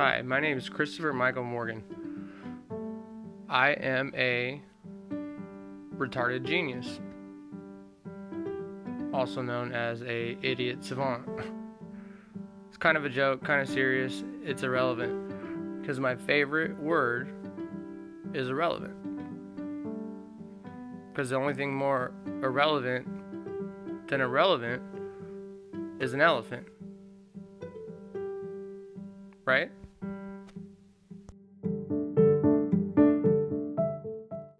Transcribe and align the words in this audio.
Hi, 0.00 0.22
my 0.22 0.38
name 0.38 0.56
is 0.56 0.68
Christopher 0.68 1.12
Michael 1.12 1.42
Morgan. 1.42 1.82
I 3.48 3.70
am 3.70 4.12
a 4.16 4.62
retarded 5.96 6.44
genius, 6.44 7.00
also 9.12 9.42
known 9.42 9.72
as 9.72 10.02
a 10.02 10.38
idiot 10.40 10.84
savant. 10.84 11.28
It's 12.68 12.76
kind 12.76 12.96
of 12.96 13.06
a 13.06 13.08
joke, 13.08 13.42
kind 13.42 13.60
of 13.60 13.68
serious. 13.68 14.22
It's 14.44 14.62
irrelevant 14.62 15.80
because 15.80 15.98
my 15.98 16.14
favorite 16.14 16.78
word 16.78 17.34
is 18.34 18.50
irrelevant. 18.50 18.94
Because 21.12 21.30
the 21.30 21.36
only 21.36 21.54
thing 21.54 21.74
more 21.74 22.12
irrelevant 22.40 23.08
than 24.06 24.20
irrelevant 24.20 24.80
is 25.98 26.12
an 26.12 26.20
elephant. 26.20 26.68
Right? 29.44 29.72